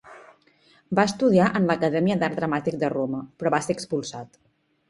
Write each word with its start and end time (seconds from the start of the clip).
Va 0.99 1.05
estudiar 1.09 1.49
en 1.59 1.69
l'Acadèmia 1.71 2.17
d'Art 2.23 2.39
Dramàtic 2.41 2.81
de 2.85 2.91
Roma, 2.97 3.23
però 3.43 3.55
va 3.57 3.61
ser 3.67 3.79
expulsat. 3.81 4.43